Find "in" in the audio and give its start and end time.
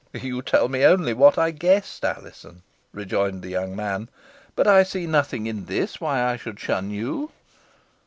5.45-5.65